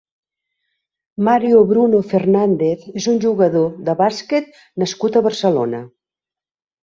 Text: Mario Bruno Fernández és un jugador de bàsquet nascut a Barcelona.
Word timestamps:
Mario 1.27 1.59
Bruno 1.71 1.99
Fernández 2.13 2.87
és 3.01 3.07
un 3.13 3.21
jugador 3.25 3.69
de 3.89 3.95
bàsquet 4.01 4.49
nascut 4.85 5.19
a 5.19 5.23
Barcelona. 5.27 5.83